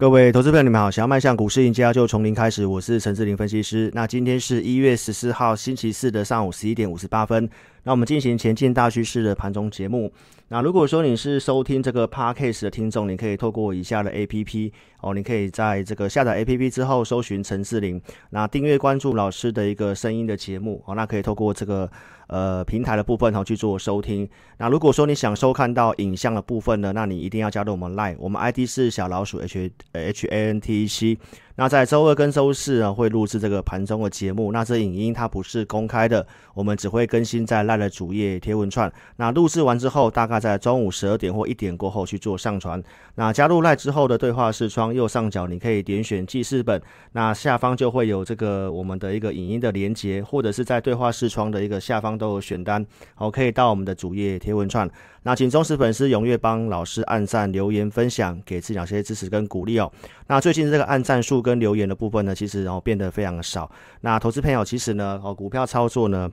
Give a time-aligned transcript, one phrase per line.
[0.00, 0.90] 各位投资朋友，你们好！
[0.90, 2.64] 想要迈向股市赢家，就从零开始。
[2.64, 3.90] 我是陈志林分析师。
[3.92, 7.46] 那今天是一月十四号星期四的上午十一点五十八分。
[7.84, 10.12] 那我们进行前进大趋势的盘中节目。
[10.48, 21.88] 那如果说你是收听这个 podcast 的听众，你可以透过以下的 APP 哦，你可以在这个下载 APP 之后搜寻陈志林，那订阅关注老师的一个声音的节目哦，那可以透过这个
[22.26, 24.28] 呃平台的部分哦去做收听。
[24.58, 29.70] 那如果说你想收看到影像的部分呢，那你一定要加入我们 Line，我们 ID 是小老鼠 H。
[29.92, 31.18] H A N T C，
[31.60, 38.90] 那在周二跟周四呢会录制这个盘中的节目，那这影音它不是公开的，我们只会更新在赖的主页贴文串。
[39.16, 42.82] 那录制完之后，大概在中午十二点或一点过后去做上传。
[43.16, 46.80] 那加入赖之后的对话视窗右上角，你可以点选记事本，
[47.12, 52.82] 那下方就会有这个我们的一个影音的连接，或者是在对话视窗的一个下方都有选单，
[53.14, 54.90] 好，可以到我们的主页贴文串。
[55.22, 59.92] 那请忠实粉丝踊跃帮老师按赞、留言、分享，给自己两些支持跟鼓励哦。
[60.28, 63.68] 那最近这个按赞数跟跟留言的部分呢，其实哦变得非常的少。
[64.02, 66.30] 那投资朋友其实呢，哦股票操作呢，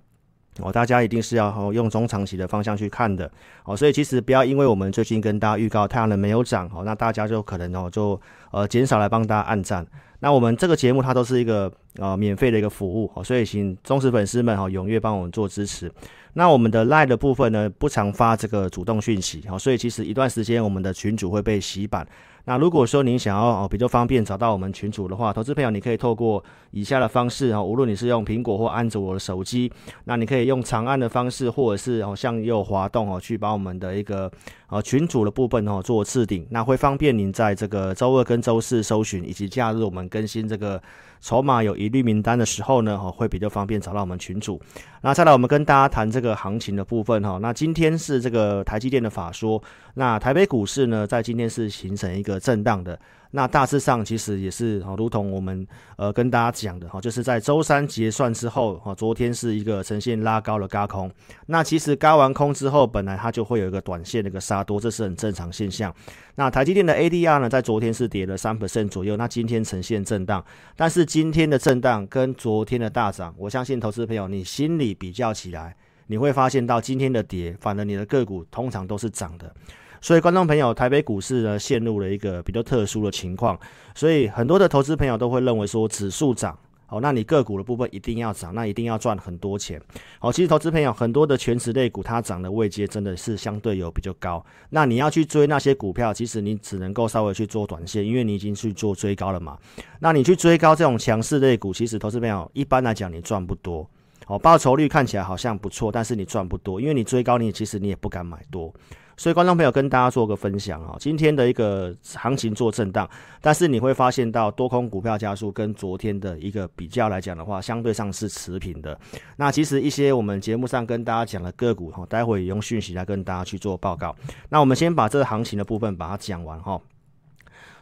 [0.60, 3.30] 哦大家一定是要哦用中长期的方向去看的
[3.66, 3.76] 哦。
[3.76, 8.20] 所以其实不要因为我们最近跟大家预告太阳能没有涨哦，那大家就可能哦就
[8.52, 9.86] 呃减少来帮大家按赞。
[10.20, 15.92] 那我们这个节目它都是一个呃免费的一个服务哦，所以请忠实粉丝们哈踊跃帮我们做支持。
[16.34, 22.08] 那我们的赖的部分呢，不常发这个主动讯息，好，所以其实一段时间我们的群主会被洗版。
[22.46, 29.70] 那如果说您想要哦比较方便找到我们群主的话，投资朋友你可以透过以下的方式啊，无论你是用苹果或安卓的手机，
[30.06, 34.32] 那你可以用长按的方式，或者是哦向右滑动哦，去把我们的一个
[34.70, 40.82] 呃群主的部分哦做置顶，那会方便您在这个周二跟周四搜寻以及假日我们更新这个。
[41.20, 44.62] 筹码有疑虑名单的时候呢，哈，会比较方便找到我们群主。
[45.02, 47.40] 那再来，我们跟大家谈这个行情的部分哈。
[47.42, 49.60] 那今天是这个台积电的法说，
[49.96, 52.98] 那台北股市呢，在今天是形成一个震荡的。
[53.38, 55.64] 那大致上其实也是哈，如同我们
[55.96, 61.12] 呃跟大家讲的哈，就是在周三结算之后哈，昨天是一个呈现拉高的高空。
[61.46, 65.94] 那其实高完空之后，本来它就会有一个短线的一个杀多，这是很正常现象。
[66.34, 70.44] 那台积电的 ADR 呢，在昨天是跌了三 percent 左右，那今天呈现震荡。
[70.76, 75.76] 但是今天的震荡跟昨天的大涨，我相信投资朋友你心里比较起来，
[76.08, 79.54] 你会发现到今天的跌，反而你的个股通常都是涨的。
[80.02, 83.60] 所以，观众朋友，台北股市呢陷入了一个比较特殊的情况，
[83.96, 89.82] 所以很多的投资朋友都会认为说，指数涨，好，那你个股的部分一定要涨，那一定要赚很多钱。
[90.20, 94.44] 好，其实投资朋友很多的全职类股，它涨的位阶真的是相对有比较高。
[94.70, 99.58] 那你要去追那些股票，其实你只能够稍微去做短线，因为你已经去做追高了嘛。
[100.00, 103.90] 那你去追高这种强势类股，其实投资朋友一般来讲你赚不多。
[104.26, 108.74] 好，报酬率看起来好像不错，但是你赚不多，因为你追高，你其实你也不敢买多。
[109.18, 113.10] 所以，观众朋友跟大家做个分享啊，今天的一个行情做震荡，
[113.42, 118.98] 但是你会发现到多空股票加速跟昨天的一个比较来讲的话，相对上是持平的。
[119.36, 124.16] 那其实一些我们节目上跟大家讲的个股哈，待会也用讯息来跟大家去做报告。
[124.50, 126.80] 那我们先把这个行情的部分把它讲完哈。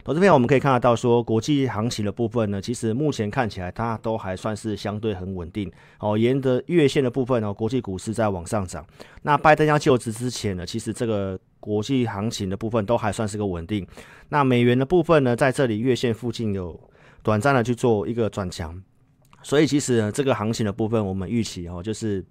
[0.06, 5.68] 投资片我们可以看得到，说国际行情的部分呢，其实目前看起来它都还算是相对很稳定。
[5.98, 8.86] 哦，沿着月线的部分呢，国际股市在往上涨。
[9.22, 13.84] 那拜登要就职之前呢，其实这个国际行情的部分都还算是个稳定。
[14.28, 16.78] 那美元的部分呢，在这里月线附近有
[17.24, 18.80] 短暂的去做一个转强，
[19.42, 22.24] 所以其实这个行情的部分，我们预期哦，就是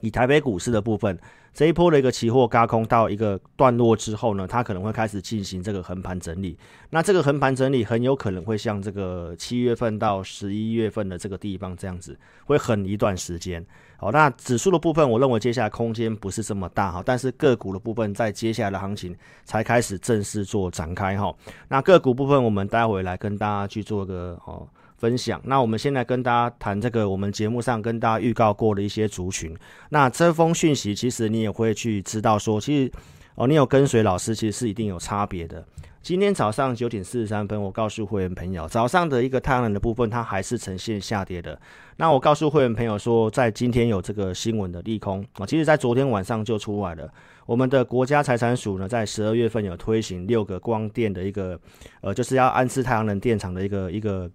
[0.00, 1.18] 以台北股市的部分。
[1.52, 6.56] 这一波的一个期货高空到一个段落之后呢，它可能会开始进行这个横盘整理。
[6.90, 13.66] 那这个横盘整理很有可能会像这个七月份到十一月份的这个地方这样子，会很一段时间。
[13.96, 19.14] 好，那指数的部分，我认为接下来空间不是这么大哈，但是个股的部分在接下来的行情
[19.44, 21.34] 才开始正式做展开哈。
[21.66, 24.68] 那个股部分，我们待会来跟大家去做个哦。
[25.00, 25.40] 分享。
[25.44, 29.56] 那我们现在跟大家谈这个，我们节目上跟大家预告过的一些族群。
[29.88, 32.92] 那这封讯息，其实你也会去知道说，其实
[33.34, 35.64] 哦，你有跟随老师，其实是一定有差别的。
[36.02, 41.58] 今天早上九点四十三分，我告诉会员朋友，早上的一个太阳能的部分，它还是呈现下跌的。
[41.96, 47.10] 那我告诉会员朋友说，在今天有这个新闻的利空啊，其实在昨天晚上就出来了。
[47.46, 51.58] 我们的国家财产署呢，在十二月份有推行六个光电的一个，
[52.02, 54.30] 呃，就是要安置太阳能电厂的一个一个。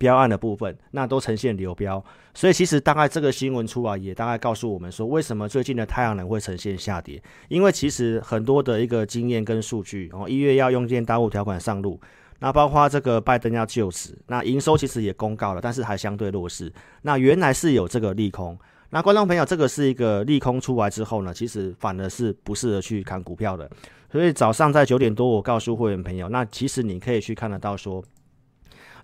[0.00, 2.02] 标案的部分，那都呈现流标，
[2.32, 7.22] 所以其实大概这个新闻出来，也大概告诉我们说，为什么最近的太阳能会呈现下跌？
[7.48, 12.00] 因为其实很多的一个经验跟数据，哦，一月要用电大户条款上路，
[12.38, 16.72] 那包括这个拜登要就职，那营收其实也公告了，但是还相对弱势。
[17.02, 18.58] 那原来是有这个利空，
[18.88, 23.70] 那观众朋友，这个是一个利空出来之后呢，其实反而是不适合去看股票的。
[24.10, 28.02] 所以早上在九点多，我告诉会员朋友，那其实你可以去看得到说，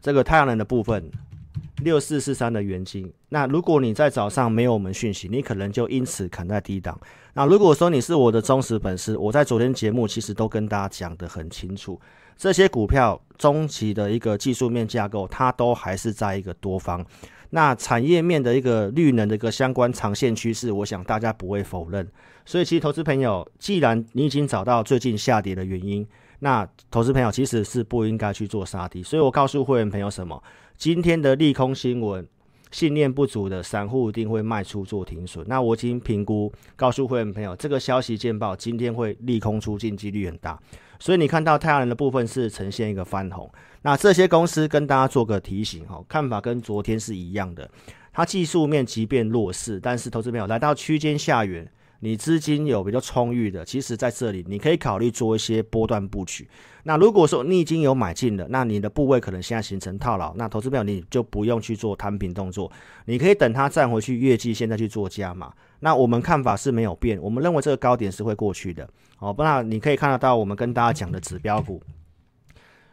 [0.07, 1.11] 这个太阳能的部分。
[1.83, 6.97] 六四四三的原金，那如果你在早上没有我们讯息，你可能就因此砍在低档。
[7.35, 12.01] 那如果说你是我的忠实粉丝，我在昨天节目其实都跟大家讲得很清楚，
[12.37, 17.05] 这些股票中期的一个技术面架构，它都还是在一个多方。
[17.51, 22.07] 那产业面的一个绿能的一个相关长线趋势，我想大家不会否认。
[22.45, 26.07] 所以其实投资朋友，既然你已经找到最近下跌的原因，
[26.41, 29.03] 那投资朋友其实是不应该去做杀低。
[29.03, 30.43] 所以我告诉会员朋友什么？
[30.77, 32.27] 今天的利空新闻，
[32.71, 35.45] 信念不足的散户一定会卖出做停损。
[35.49, 40.59] 那我已经评估，告诉会员朋友，这个消息见报，今天会利空出尽几率很大。
[40.99, 43.51] 所以你看到太阳能的部分是呈现一个翻红。
[43.83, 47.71] 那这些公司跟大家做个提醒哈，看法跟昨天是一样的。
[48.13, 51.71] 它技术面即便弱势，但是投资朋友来到区间下缘。
[52.01, 56.49] 你资金有比较充裕的，其实在这里你可以考虑做一些波段布局。
[56.85, 62.71] 那如果说你已经有买进的，那你的部位可能现在形成套牢，那投资票你就不用去做摊平动作，
[63.07, 65.53] 你可以等它站回去月季线再去做加码。
[65.81, 68.89] 那我们看法是没有变，我们认为这个高点是会过去的。
[69.17, 71.83] 好，那你可以看得到我们跟大家讲的指标股，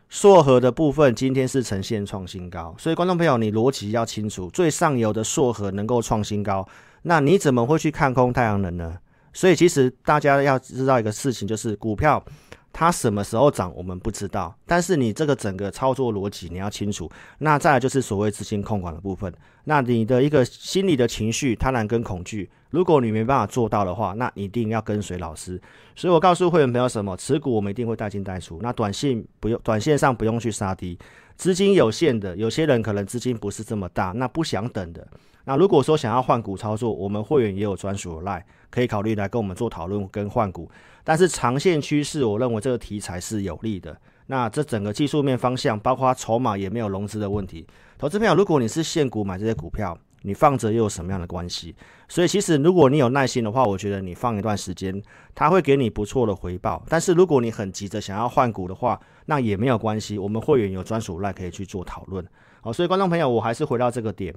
[0.09, 6.67] 硕和的部分今天是呈现创新高，所以观众朋友你逻辑要清楚，最上游的硕和能够创新高。
[7.03, 8.97] 那你怎么会去看空太阳能呢？
[9.33, 12.23] 所以其实大家要知道一个事情，就是股票
[12.71, 17.09] 它什么时候涨我们不知道，但是你这个整个操作逻辑你要清楚。
[17.39, 19.33] 那再来就是所谓资金控管的部分，
[19.63, 25.59] 那你的一个心理的情绪贪婪跟恐惧，如果你没办法做到的话，那一定要跟随老师。
[25.95, 28.59] 所以我告诉会员朋友什么，持股我们一定会带进带出。
[28.61, 30.97] 那短线不用，短线上不用去杀低，
[31.35, 35.07] 资金有限的，有些人可能资金不是这么大，那不想等的。
[35.45, 40.69] 那如果说想要换股操作，我们会员也有专属的 line，可以考虑来跟我们做讨论跟换股。
[41.03, 43.95] 但是长线趋势，我认为这个题材是有利的。
[44.27, 47.67] 那这整个技术面方向，包括筹码也没有融资的问题。
[47.97, 51.75] 投资朋友，如果你是现股买这些股票，你放着又有什么样的关系？
[52.07, 55.03] 所以其实如果你有耐心的话，我觉得你放一段时间，
[55.35, 56.81] 它会给你不错的回报。
[56.87, 62.25] 但是如果你很急着想要换股的话，那也没有关系，我们会员有专属 line 可以去做讨论。
[62.61, 64.33] 好，所以观众朋友，我还是回到这个点。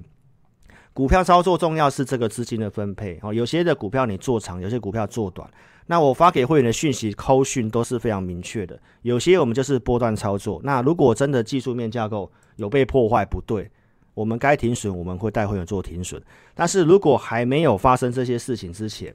[0.97, 5.47] 股票操作重要是这个资金的分配哦，有些的股票你做长，有些股票做短。
[5.85, 8.79] 那我发给会员的讯息、扣讯都是非常明确的。
[9.03, 10.59] 有些我们就是波段操作。
[10.63, 13.69] 那如果真的技术面架构有被破坏不对，
[14.15, 16.19] 我们该停损，我们会带会员做停损。
[16.55, 19.13] 但是如果还没有发生这些事情之前，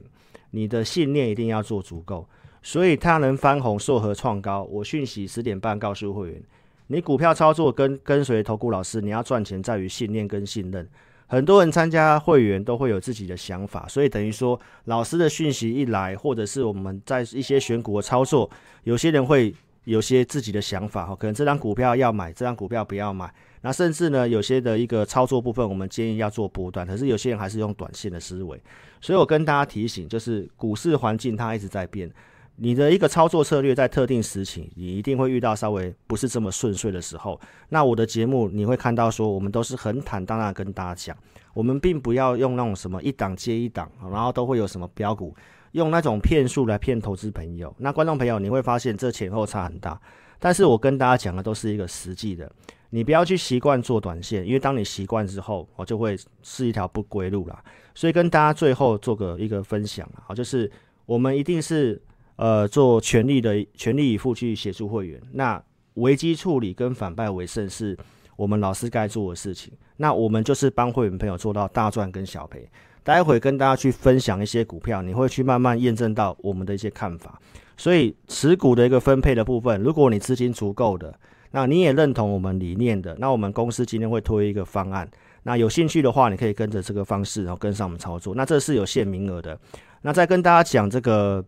[0.51, 2.25] 你的信念一定要做足够。
[2.61, 6.41] 所以它能翻红、硕和创高，我讯息十点半告诉会员，
[6.87, 10.87] 你股票操作跟跟随投顾老师，你要赚钱在于信念跟信任。
[11.27, 18.49] 很多人参加会员都会有自己的想法，所以等于说老师的讯息一来，或者是我们在一些选股的操作，
[18.83, 19.53] 有些人会
[19.85, 23.33] 有些自己的想法哈，可能这张股票要买，这张股票不要买。
[23.61, 28.61] 那甚至呢，有些的一个操作部分，我们建议要做波段，可是有些人还是用短线的思维。
[28.99, 32.11] 所以我跟大家提醒，就是股市环境它一直在变。
[32.57, 37.39] 你的一个操作策略在特定时期，你一定会遇到稍微不是这么顺遂的时候。
[37.69, 41.17] 那我的节目你会看到说，我们都是很坦荡荡跟大家讲，
[41.55, 45.35] 我们并不要用那种什么一档接一档，然后都会有什么标股，
[45.71, 47.73] 用那种骗术来骗投资朋友。
[47.79, 49.99] 那观众朋友你会发现这前后差很大。
[50.37, 52.51] 但是我跟大家讲的都是一个实际的，
[52.91, 57.63] 你不要去习惯做短线，因为当你习惯之后，我就会是一条不归路啦。
[57.95, 60.71] 所以跟大家最后做个一个分享啊，就是
[61.07, 61.99] 我们一定是。
[62.35, 65.61] 呃，做全力的全力以赴去协助会员，那
[65.93, 67.95] 危机处理跟反败为胜是
[68.35, 69.71] 我们老师该做的事情。
[69.97, 72.67] 那我们就是帮会员朋友做到大赚跟小赔。
[73.03, 77.39] 待会跟大家去分享一些股票，你会去慢慢验证到我们的一些看法。
[77.77, 81.13] 所以持股的一个分配的部分，如果你资金足够的，
[81.51, 85.07] 那你也认同我们理念的，那我们公司今天会推一个方案。
[85.43, 88.33] 那有兴趣的话，你可以跟着这个方式，然后跟上我们操作。
[88.33, 89.59] 那这是有限名额的。
[90.01, 91.45] 那再跟大家讲这个。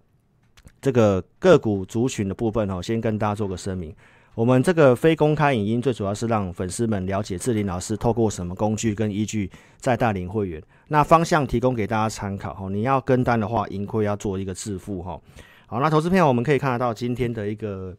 [0.86, 3.92] 这个个股族群的部分哦，先跟大家做个声明。
[4.36, 9.50] 我们这个非公开影音，最主要是让粉丝们了解志林老师透过什么工具跟依据
[9.80, 10.62] 在带领会员。
[10.90, 12.70] 那方向提供给大家参考哈。
[12.70, 15.20] 你要跟单的话，盈亏要做一个自负哈。
[15.66, 17.98] 好，那投资片我们可以看得到今天的一个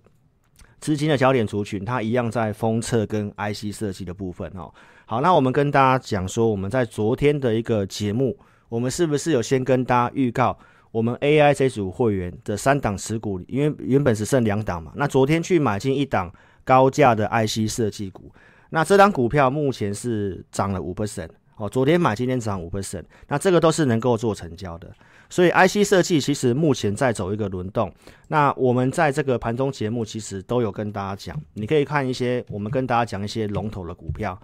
[0.78, 4.73] 资金的焦点族群，它一样在封测跟 IC 设计的部分哈。
[5.07, 8.38] 好，那我们跟大家讲说，我们在昨天的一个节目，
[8.69, 10.57] 我们是不是有先跟大家预告？
[10.97, 16.33] 我们 AI 这组会员的三档持股，因为原本只剩两档嘛，那昨天去买进一档
[16.65, 18.33] 高价的 IC 设计股，
[18.71, 24.91] 那这档股票目前是涨了五 percent 哦，昨天买今天涨五 percent，那这个都是能够做成交的。
[25.29, 27.93] 所以 IC 设计其实目前在走一个轮动。
[28.29, 34.41] 那我们在这个盘中节目其实都有跟大家讲，你可以看一些我们跟大家讲一些龙头的股票。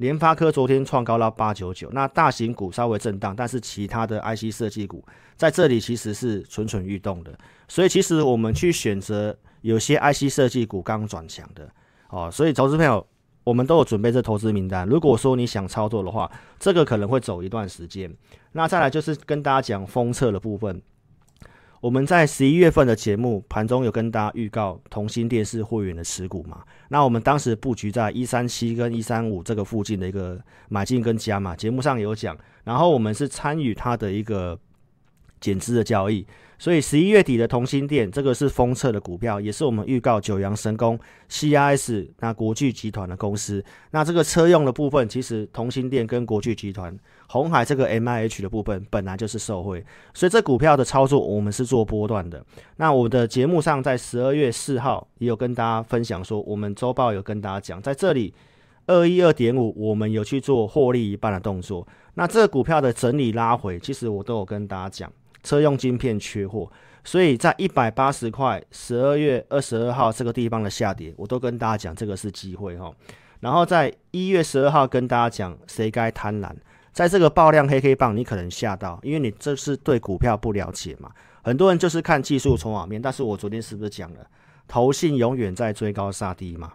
[0.00, 5.04] 联发科昨天创高到八九九，那大型股稍微震荡，但是其他的 IC 设计股
[5.36, 7.38] 在这里其实是蠢蠢欲动的。
[7.68, 11.70] 所以其实我们去选择有些 IC 设计股刚转强的
[12.08, 13.06] 哦，所以投资朋友。
[13.42, 14.86] 我们都有准备这投资名单。
[14.86, 18.14] 如果说你想操作的话，这个可能会走一段时间。
[18.52, 20.80] 那再来就是跟大家讲封测的部分。
[21.80, 26.62] 我们在十一月份的节目盘中有跟大家预告，同心电视会员的持股嘛？
[26.88, 32.36] 那我们当时布局在一三七跟一三五这个附近的一个买进跟加嘛，节目上有讲。
[32.64, 34.58] 然后我们是参与它的一个
[35.40, 36.26] 减资的交易。
[36.58, 43.64] 所以十一月底的同心店，这个是封测的股票，也是我们预告九阳神功 CIS 那国巨集团的公司。
[43.92, 46.94] 那这个车用的部分，其实同心店跟国巨集团、
[47.28, 49.82] 红海这个 MIH 的部分本来就是受惠，
[50.12, 52.44] 所以这股票的操作我们是做波段的。
[52.76, 58.34] 那我的节目上在十二月四号也有跟大家分享说，我们周报有跟大家讲，在这里
[58.84, 61.88] 二一二点五，我们有去做获利一半的动作。
[62.12, 65.10] 那这个股票的整理拉回，其实我都有跟大家讲。
[65.42, 66.70] 车用晶片缺货，
[67.04, 72.92] 所以在一百八十块，十二月二十二号这个地方的下跌，我都跟大家讲这个是机会哈。
[73.40, 76.52] 然后在一月十二号跟大家讲谁该贪婪，
[76.92, 81.10] 在这个爆量黑黑棒，你可能吓到，因为你这是对股票不了解嘛。
[81.42, 84.26] 很多人就是看技术从网面，但是我昨天是不是讲了，
[84.68, 86.74] 投信永远在追高杀低嘛？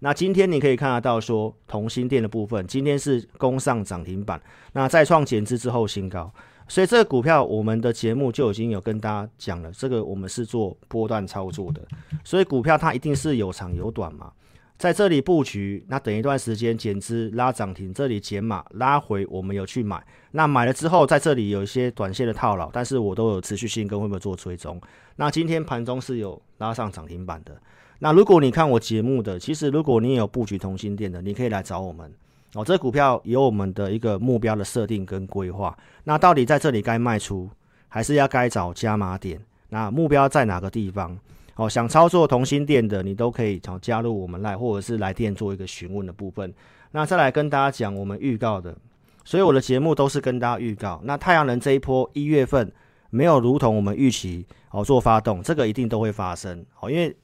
[0.00, 4.38] 那今天你可以看得到说，同心店的部分今天是攻上涨停板，
[4.74, 6.30] 那再创减资之后新高。
[6.72, 11.86] 所以这个股票，我们的节目就已经有跟大家讲了，这个我们是做波段操作的，
[12.24, 14.32] 所以股票它一定是有长有短嘛，
[14.78, 24.80] 在这里布局，那等一段时间减资拉涨停，这里减码拉回，我们有去买，那买了之后，在这里有一些短线的套牢，但是我都有持续性跟会不会做追踪。
[25.16, 27.60] 那今天盘中是有拉上涨停板的，
[27.98, 32.10] 那如果你看我节目的，其实如果你也有布局同心店的，你可以来找我们。
[32.54, 35.74] 哦，这股票有我们的一个目标的设定跟规划。
[36.04, 37.48] 那到底在这里该卖出，
[37.88, 39.40] 还是要该找加码点？
[39.70, 41.18] 那目标在哪个地方？
[41.54, 46.52] 哦，想操作同心店的，你都可以找加入我们来，或者是来电做一个询问的部分。
[46.90, 48.76] 那再来跟大家讲我们预告的，
[49.24, 51.00] 所以我的节目都是跟大家预告。
[51.04, 52.70] 那太阳能这一波一月份
[53.08, 57.16] 没有如同我们预期哦做发动，这个一定都会发生哦，因为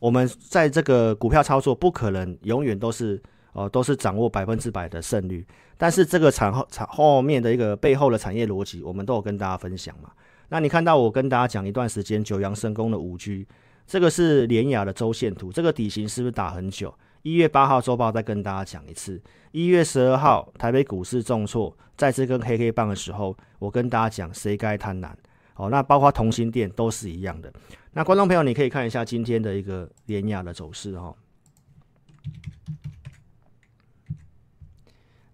[0.00, 3.22] 我们在这个股票操作不可能永远都是。
[3.56, 5.42] 哦，都是掌握百分之百的胜率，
[5.78, 10.10] 但是这个产后产后面的一个背后的产业逻辑，我们都有跟大家分享嘛。
[10.50, 13.46] 那你看到我跟大家讲一段时间九阳神功的五 G，
[13.86, 16.94] 这个是联雅的周线图，这个底型是不是打很久？
[17.22, 19.18] 一月八号周报再跟大家讲一次，
[19.52, 25.08] 一月十二号台北股市重挫，再次跟黑黑棒的时候，我跟大家讲谁该贪婪？
[25.54, 27.50] 哦，那包括同心店都是一样的。
[27.94, 31.14] 那观众朋友，你可以看一下今天的一个联雅的走势哈。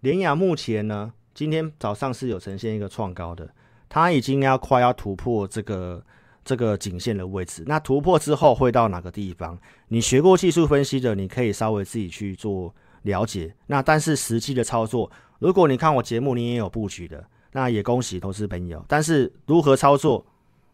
[0.03, 3.49] 联雅目前呢，今天早上是有呈现一个创高的，
[3.87, 6.03] 它已经要快要突破这个
[6.43, 7.63] 这个颈线的位置。
[7.65, 9.57] 那突破之后会到哪个地方？
[9.87, 13.55] 你学过技术分析的，你可以稍微自己去做了解。
[13.67, 18.83] 那但是实际的操作，如果你看我节目，你也有布局的，那也恭喜投资朋友。
[18.89, 20.25] 但是如何操作，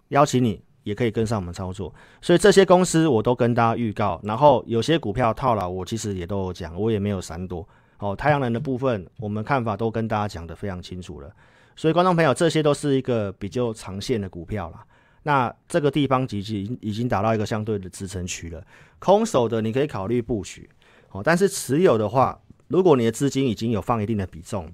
[0.08, 1.94] 邀请你也可以跟上我们操作。
[2.20, 7.64] 所以这些公司我都跟大家预告，然后有些股票套牢，我其实也都有讲，我也没有闪躲。
[8.00, 11.30] 哦，太阳能的部分，我们看法都跟大家讲的非常清楚了。
[11.76, 14.86] 所以，观众朋友，这些都是一个比较长线的股票啦。
[15.24, 18.66] 那这个地方已经已经达到一个相对的支撑区了。
[19.00, 20.70] 空手的你可以考虑布局，
[21.12, 22.40] 哦，但是持有的话，
[22.70, 24.72] 如果你的资金已经有放一定的比重，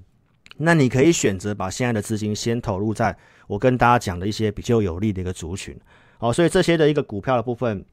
[0.58, 3.18] 那你可以选择把现在的资金先投入在
[3.48, 5.76] 我跟大家讲的一些比较有利的一个族群。
[6.20, 7.84] 哦，所以这些的一个股票的部分。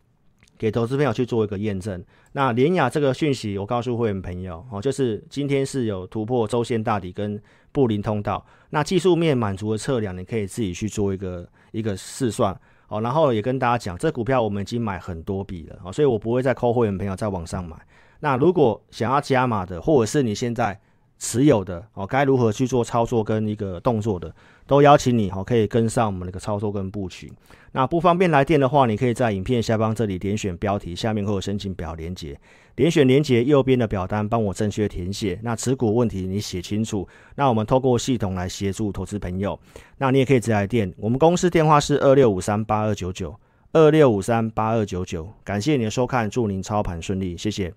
[0.63, 2.01] 给投资朋友去做一个验证。
[2.35, 7.43] 那联雅这个讯息，我告诉会员朋友哦，就是今天是有突破周线大底跟
[7.73, 8.47] 布林通道。
[8.71, 13.01] 那技术面满足的测量，你可以自己去做一个一个试算哦。
[13.01, 17.77] 然后也跟大家讲，这股票我们已经买很多笔了哦，所以我不会再扣会员朋友在网上买。
[18.21, 20.81] 那如果想要加码的，或者是你现在
[21.23, 24.35] 持有的哦，该如何去做操作跟一个动作的？
[24.67, 27.33] 都邀请你哈，可以跟上我们那个操作跟布局。
[27.71, 32.37] 那不方便来电的话，你可以在影片下方这里点选标题，下面会有申请表连接，
[32.75, 35.39] 点选连接右边的表单，帮我正确填写。
[35.45, 39.57] 那持股问题你写清楚，那我们透过系统来协助投资朋友。
[39.99, 43.33] 那你也可以直来电，我们公司电话是二六五三八二九九
[43.73, 45.29] 二六五三八二九九。
[45.45, 47.73] 感谢你的收看，祝您操盘顺利，谢谢。